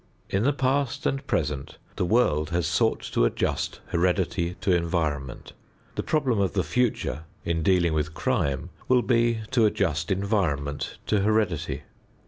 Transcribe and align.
In 0.31 0.41
the 0.41 0.51
past 0.51 1.05
and 1.05 1.27
present, 1.27 1.77
the 1.95 2.05
world 2.07 2.49
has 2.49 2.65
sought 2.65 3.01
to 3.13 3.23
adjust 3.23 3.81
heredity 3.89 4.55
to 4.61 4.75
environment. 4.75 5.53
The 5.93 6.01
problem 6.01 6.39
of 6.39 6.53
the 6.53 6.63
future 6.63 7.25
in 7.45 7.61
dealing 7.61 7.93
with 7.93 8.15
crime 8.15 8.71
will 8.87 9.03
be 9.03 9.41
to 9.51 9.67
adjust 9.67 10.09
environment 10.09 10.97
to 11.05 11.19
heredity. 11.19 11.83